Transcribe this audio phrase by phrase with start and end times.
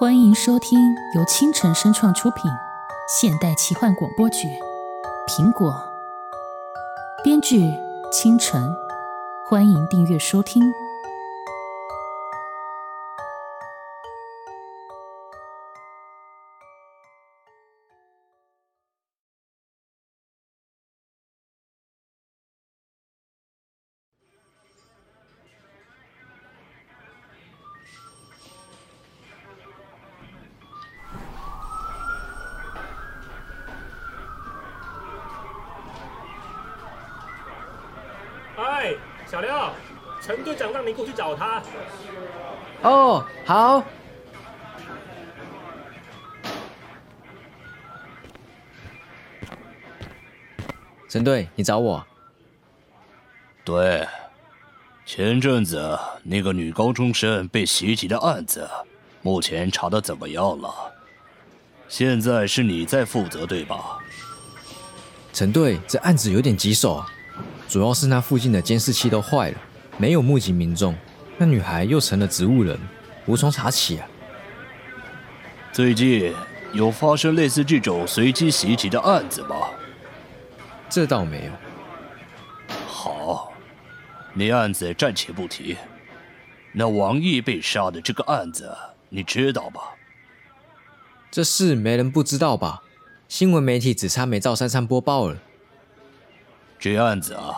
[0.00, 0.78] 欢迎收听
[1.14, 2.50] 由清晨声创出品
[3.06, 4.48] 现代奇幻广播剧
[5.28, 5.70] 《苹果》，
[7.22, 7.70] 编剧
[8.10, 8.74] 清晨。
[9.44, 10.62] 欢迎订阅收听。
[39.30, 39.72] 小廖，
[40.20, 41.62] 陈队长让你过去找他。
[42.82, 43.84] 哦，好。
[51.08, 52.04] 陈队，你找我？
[53.64, 54.04] 对，
[55.06, 58.68] 前阵子那个女高中生被袭击的案子，
[59.22, 60.74] 目前查的怎么样了？
[61.86, 64.00] 现在是你在负责，对吧？
[65.32, 67.06] 陈队，这案子有点棘手啊，
[67.70, 69.56] 主要是那附近的监视器都坏了，
[69.96, 70.92] 没有目击民众，
[71.38, 72.76] 那女孩又成了植物人，
[73.26, 74.08] 无从查起啊。
[75.72, 76.34] 最近
[76.72, 79.68] 有发生类似这种随机袭击的案子吗？
[80.88, 81.52] 这倒没有。
[82.88, 83.52] 好，
[84.34, 85.76] 那案子暂且不提。
[86.72, 88.76] 那王毅被杀的这个案子，
[89.10, 89.80] 你知道吧？
[91.30, 92.82] 这事没人不知道吧？
[93.28, 95.36] 新闻媒体只差没照三三播报了。
[96.80, 97.54] 这案子啊，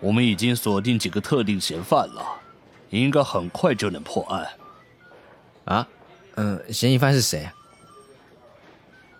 [0.00, 2.22] 我们已经锁定几个特定嫌犯了，
[2.90, 4.46] 应该很快就能破案。
[5.64, 5.88] 啊？
[6.34, 7.54] 嗯，嫌疑犯是谁啊？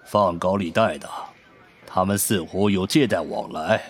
[0.04, 1.08] 放高利贷的，
[1.86, 3.82] 他们似乎有借贷往来。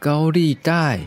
[0.00, 1.02] 高利贷？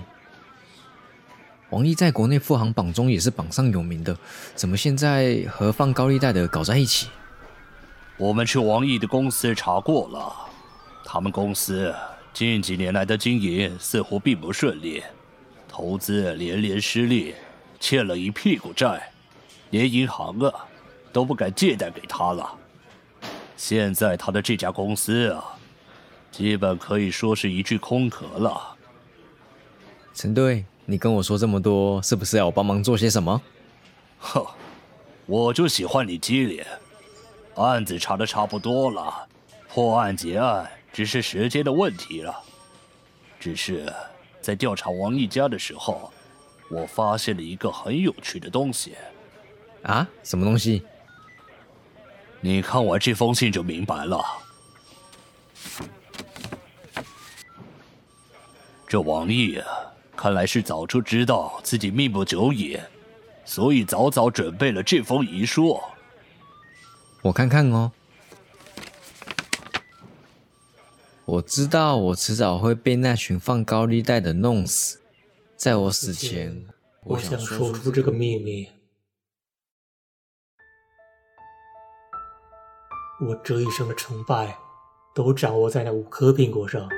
[1.70, 4.18] 王毅在国内富行榜中也是榜上有名的，
[4.56, 7.10] 怎么现在和放高利贷的搞在一起？
[8.16, 10.34] 我们去王毅的公司查过了，
[11.04, 11.94] 他们公司
[12.34, 15.04] 近几年来的经营似乎并不顺利，
[15.68, 17.36] 投资连连失利，
[17.80, 19.12] 欠了一屁股债，
[19.70, 20.54] 连银行啊
[21.12, 22.58] 都不敢借贷给他了。
[23.58, 25.44] 现在他的这家公司啊，
[26.32, 28.76] 基本可以说是一具空壳了。
[30.14, 33.42] 陈队，你跟我说这么多，是不是要我帮忙做些什么？
[34.20, 34.46] 哼，
[35.26, 36.64] 我就喜欢你机灵。
[37.56, 39.28] 案子查的差不多了，
[39.68, 42.44] 破案结案只是时间的问题了。
[43.40, 43.92] 只是
[44.42, 46.12] 在调查王毅家的时候，
[46.70, 48.96] 我发现了一个很有趣的东西。
[49.84, 50.08] 啊？
[50.24, 50.84] 什么东西？
[52.40, 54.24] 你看完这封信就明白了。
[58.88, 59.68] 这王毅啊，
[60.16, 62.80] 看来是早就知道自己命不久矣，
[63.46, 65.80] 所以早早准备了这封遗书。
[67.22, 67.92] 我看看哦。
[71.32, 75.00] 我知道我迟早会被那群放高利贷的弄死，
[75.56, 76.66] 在我死前，
[77.06, 78.68] 我想说出这个秘密。
[83.26, 84.58] 我这一生的成败，
[85.16, 86.90] 都掌握在那五颗苹果上。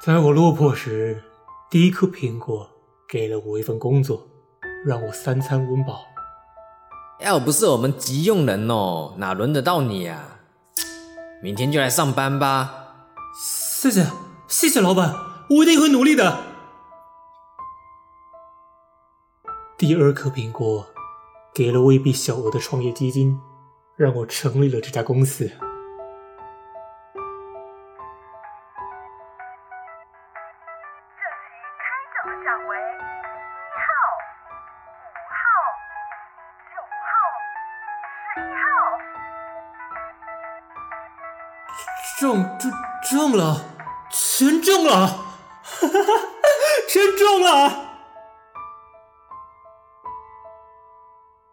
[0.00, 1.20] 在我落魄时，
[1.68, 2.70] 第一颗苹果
[3.08, 4.24] 给了我一份工作，
[4.86, 6.04] 让我三餐温饱。
[7.18, 10.37] 要不是我们急用人哦，哪轮得到你啊？
[11.40, 13.06] 明天就来上班吧。
[13.34, 14.06] 谢谢，
[14.48, 15.14] 谢谢老板，
[15.50, 16.40] 我一定会努力的。
[19.76, 20.88] 第二颗苹果
[21.54, 23.38] 给了我一笔小额的创业基金，
[23.96, 25.48] 让我成立了这家公司。
[42.38, 42.70] 中中
[43.10, 43.64] 中了，
[44.12, 46.12] 全中了，哈哈哈，
[46.88, 47.88] 全中了！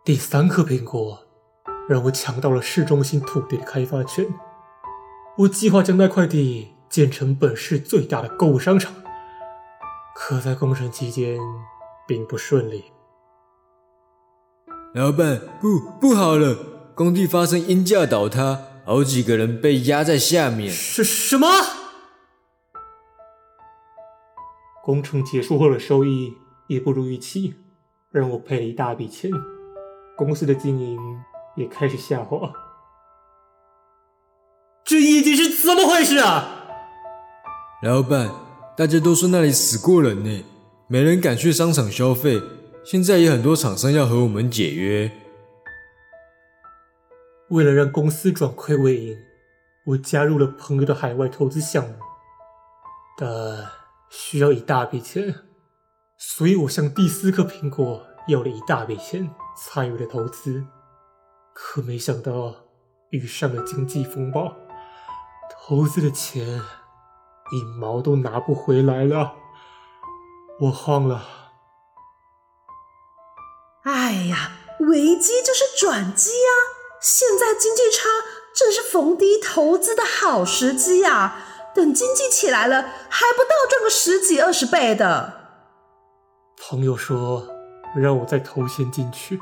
[0.04, 1.20] 第三颗苹果
[1.90, 4.28] 让我抢到了市中心土地的开发权，
[5.40, 8.94] 我计划将那块地建成本市最大的购物商场，
[10.14, 11.40] 可在工程期间
[12.08, 12.92] 并不顺利。
[14.94, 16.56] 老板，不不好了，
[16.94, 18.75] 工地发生阴架倒塌。
[18.86, 20.72] 好几个人被压在下面。
[20.72, 21.48] 是什么？
[24.84, 26.32] 工程结束后的收益
[26.68, 27.56] 也不如预期，
[28.12, 29.32] 让我赔了一大笔钱，
[30.16, 31.00] 公司的经营
[31.56, 32.54] 也开始下滑。
[34.84, 36.68] 这业绩是怎么回事啊？
[37.82, 38.30] 老板，
[38.78, 40.44] 大家都说那里死过人呢，
[40.88, 42.40] 没人敢去商场消费。
[42.84, 45.12] 现在也很多厂商要和我们解约。
[47.50, 49.18] 为了让公司转亏为盈，
[49.86, 51.96] 我加入了朋友的海外投资项目，
[53.18, 53.70] 但
[54.10, 55.36] 需要一大笔钱，
[56.18, 60.66] 所以我向第四颗苹果要了一大笔钱参与了投资。
[61.54, 62.56] 可没想到
[63.12, 64.54] 遇上了经济风暴，
[65.52, 66.60] 投资的钱
[67.52, 69.36] 一毛都拿不回来了，
[70.62, 71.24] 我慌了。
[73.84, 76.75] 哎呀，危机就是转机啊！
[77.06, 78.10] 现在经济差，
[78.56, 81.36] 正是逢低投资的好时机呀！
[81.76, 85.34] 等经济起来了，还不到赚个十几二十倍的。
[86.58, 87.48] 朋友说
[87.96, 89.40] 让我再投钱进去，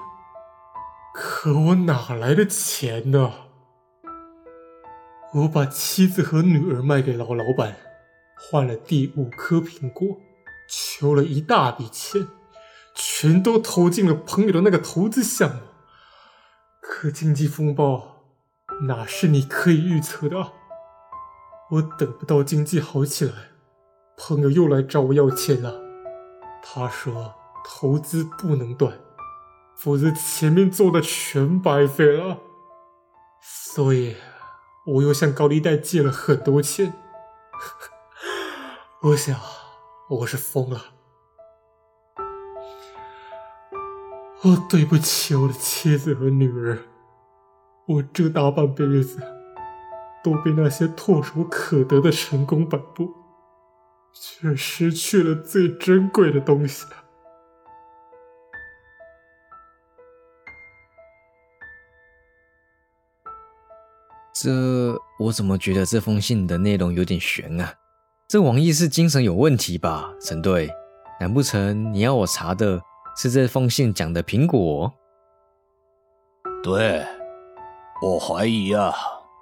[1.13, 3.31] 可我哪来的钱呢？
[5.35, 7.77] 我把妻子和女儿卖给老老板，
[8.37, 10.17] 换了第五颗苹果，
[10.67, 12.27] 求了一大笔钱。
[12.93, 15.61] 全都投进了朋友的那个投资项目，
[16.95, 18.21] 可经济风暴
[18.87, 20.53] 哪是你可以预测的？
[21.71, 23.33] 我等不到经济好起来，
[24.15, 25.81] 朋友又来找我要钱了。
[26.61, 27.33] 他说
[27.65, 28.99] 投资不能断，
[29.75, 32.37] 否则前面做的全白费了。
[33.41, 34.15] 所以，
[34.85, 36.93] 我又向高利贷借了很多钱。
[39.01, 39.37] 我想，
[40.09, 40.92] 我是疯了。
[44.45, 46.77] 我对不起我的妻子和女儿，
[47.87, 49.17] 我这大半辈子
[50.21, 53.09] 都被那些唾手可得的成功摆布，
[54.13, 56.85] 却失去了最珍贵的东西。
[64.33, 64.51] 这
[65.19, 67.75] 我怎么觉得这封信的内容有点悬啊？
[68.27, 70.13] 这王毅是精神有问题吧？
[70.19, 70.69] 陈队，
[71.21, 72.81] 难不成你要我查的？
[73.15, 74.91] 是这封信讲的苹果？
[76.63, 77.05] 对，
[78.01, 78.93] 我怀疑啊，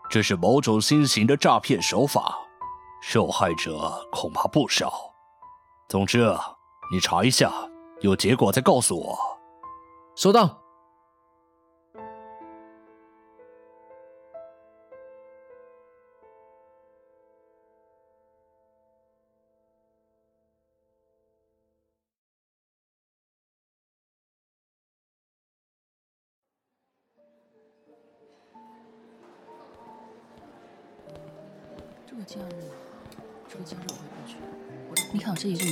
[0.09, 2.37] 这是某种新型的诈骗手法，
[3.01, 4.91] 受害者恐怕不少。
[5.87, 6.19] 总之，
[6.91, 7.51] 你查一下，
[8.01, 9.17] 有结果再告诉我。
[10.15, 10.60] 收到。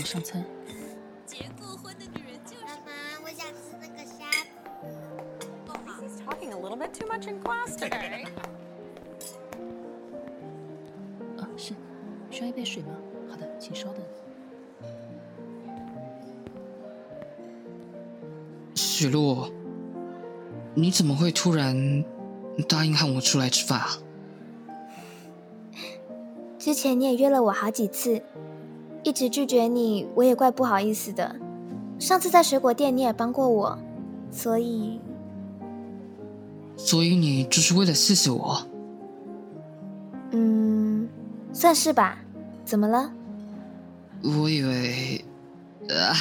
[0.09, 0.43] 上餐。
[1.27, 2.63] 结过婚的女人就是。
[2.65, 2.91] 妈妈，
[3.23, 4.25] 我想吃那个虾。
[6.01, 8.25] He's talking a little bit too much in class today.
[11.37, 11.75] 啊，是，
[12.31, 12.97] 需要一杯水吗？
[13.29, 14.03] 好的，请稍等。
[18.73, 19.51] 许落，
[20.73, 22.03] 你怎么会突然
[22.67, 23.89] 答应和我出来吃饭啊？
[26.57, 28.23] 之前你也约了我好几次，
[29.09, 31.35] 一直拒绝你，我也怪不好意思的。
[31.97, 33.75] 上次在水果店你也帮过我，
[34.31, 35.01] 所以
[36.77, 38.61] 所以你就是为了谢谢我？
[40.29, 41.09] 嗯，
[41.51, 42.19] 算是吧。
[42.63, 43.11] 怎么了？
[44.21, 45.25] 我以为，
[45.89, 46.13] 啊，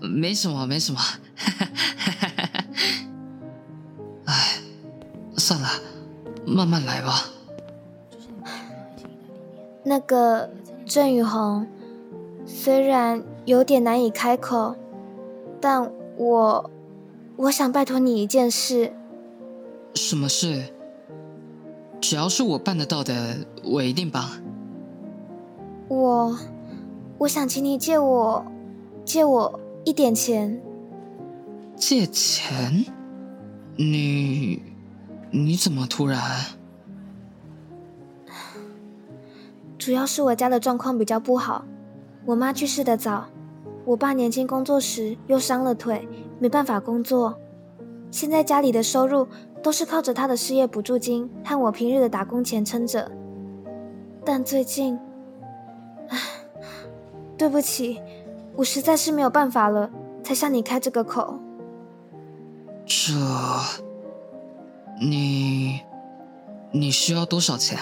[0.00, 0.98] 没什么，没什么。
[4.24, 4.56] 哎，
[5.36, 5.68] 算了，
[6.46, 7.26] 慢慢来吧。
[9.84, 10.48] 那个
[10.86, 11.66] 郑雨红，
[12.66, 14.74] 虽然有点难以开口，
[15.60, 16.68] 但我
[17.36, 18.92] 我想拜托你一件事。
[19.94, 20.64] 什么事？
[22.00, 24.24] 只要是我办得到的，我一定帮。
[25.86, 26.36] 我
[27.18, 28.44] 我想请你借我
[29.04, 30.60] 借我一点钱。
[31.76, 32.84] 借钱？
[33.76, 34.60] 你
[35.30, 36.20] 你怎么突然？
[39.78, 41.64] 主要是我家的状况比较不好，
[42.26, 43.24] 我妈去世的早，
[43.84, 46.08] 我爸年轻工作时又伤了腿，
[46.40, 47.38] 没办法工作。
[48.10, 49.28] 现在家里的收入
[49.62, 53.08] 都是靠着他的失业补助金和我平日的打工钱撑着。
[54.24, 54.98] 但最近，
[56.08, 56.18] 唉，
[57.38, 58.00] 对不起，
[58.56, 59.88] 我实在是没有办法了，
[60.24, 61.38] 才向你开这个口。
[62.84, 63.12] 这，
[65.00, 65.80] 你
[66.72, 67.78] 你需要多少钱？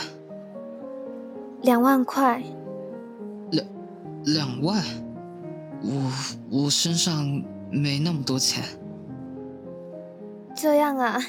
[1.63, 2.43] 两万块。
[4.25, 4.83] 两万？
[5.83, 6.13] 我
[6.51, 7.25] 我身上
[7.71, 8.65] 没那么多钱。
[10.55, 11.21] 这样啊，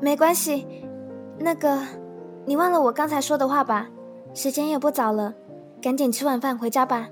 [0.00, 0.66] 没关系。
[1.38, 1.82] 那个，
[2.46, 3.88] 你忘了我刚才说的话吧？
[4.34, 5.34] 时间也不早了，
[5.82, 7.08] 赶紧吃晚饭回家吧。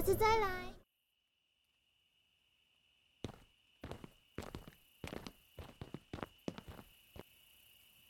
[0.00, 0.72] 下次再来。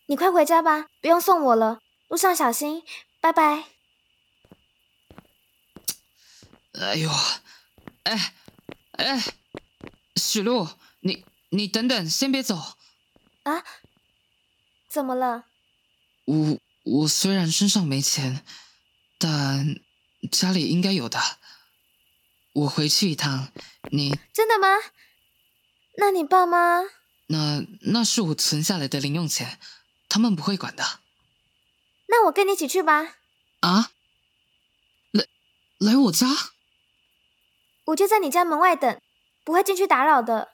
[0.06, 2.84] 你快回家吧，不用送我了，路上小心，
[3.20, 3.64] 拜拜。
[6.74, 7.10] 哎呦，
[8.04, 8.34] 哎，
[8.92, 9.24] 哎，
[10.14, 10.68] 许露，
[11.00, 12.54] 你你等等，先别走。
[13.42, 13.64] 啊？
[14.88, 15.46] 怎么了？
[16.26, 18.44] 我我虽然身上没钱，
[19.18, 19.74] 但
[20.30, 21.18] 家里应该有的。
[22.52, 23.48] 我回去一趟，
[23.92, 24.68] 你真的吗？
[25.96, 26.82] 那你爸妈？
[27.26, 29.60] 那那是我存下来的零用钱，
[30.08, 30.84] 他们不会管的。
[32.08, 33.16] 那我跟你一起去吧。
[33.60, 33.92] 啊？
[35.12, 35.26] 来
[35.78, 36.26] 来我家？
[37.86, 39.00] 我就在你家门外等，
[39.44, 40.52] 不会进去打扰的。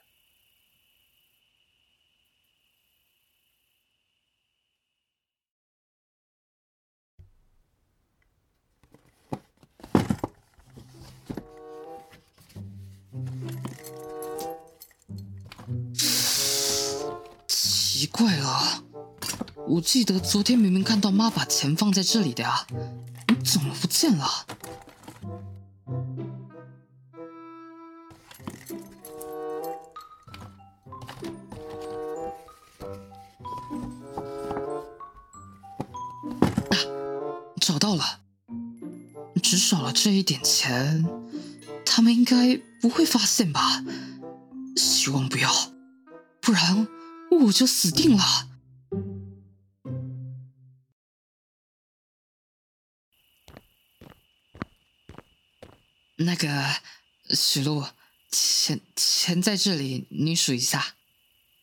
[18.07, 18.83] 怪了，
[19.67, 22.65] 我记得昨天明明看到妈把钱放在这里的呀，
[23.45, 24.25] 怎么不见了？
[24.25, 24.45] 啊
[37.59, 38.21] 找到了，
[39.43, 41.05] 只少了这一点钱，
[41.85, 43.83] 他们应该不会发现吧？
[44.75, 45.51] 希望不要，
[46.39, 46.87] 不然
[47.29, 48.23] 我就死定了。
[56.19, 56.47] 那个
[57.35, 57.85] 许露，
[58.31, 60.95] 钱钱在这里，你数一下。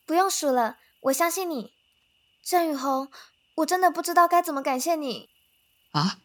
[0.05, 1.73] 不用数了，我相信你，
[2.43, 3.11] 郑雨红。
[3.55, 5.29] 我真的不知道该怎么感谢你。
[5.91, 6.19] 啊？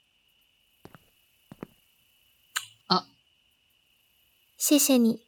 [2.87, 3.07] 啊？
[4.59, 5.27] 谢谢你。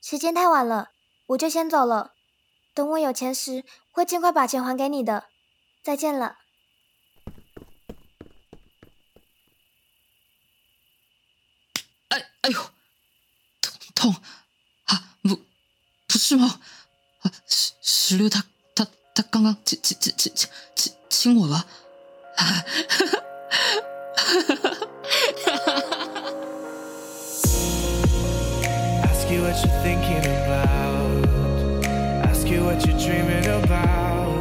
[0.00, 0.91] 时间太晚了，
[1.32, 2.12] 我就先走了。
[2.74, 5.24] 等我有钱时，会尽快把钱还给你的。
[5.82, 6.38] 再见了。
[12.08, 12.60] 哎哎呦，
[13.60, 14.16] 痛痛
[14.84, 15.16] 啊！
[15.22, 15.36] 不，
[16.06, 16.60] 不是吗？
[17.22, 20.32] 啊，十十六他他他刚刚亲亲亲亲
[20.74, 21.66] 亲亲我了。
[32.62, 34.31] What you're dreaming about.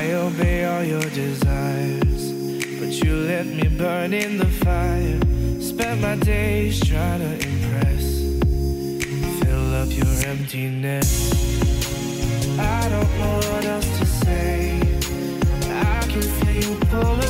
[0.00, 2.32] I obey all your desires,
[2.80, 5.20] but you let me burn in the fire.
[5.60, 8.04] Spent my days trying to impress,
[9.42, 11.10] fill up your emptiness.
[12.58, 14.80] I don't know what else to say.
[15.70, 17.29] I can feel you pull